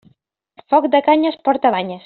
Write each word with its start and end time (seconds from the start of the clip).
Foc 0.73 0.87
de 0.97 1.03
canyes 1.11 1.39
porta 1.49 1.77
banyes. 1.77 1.99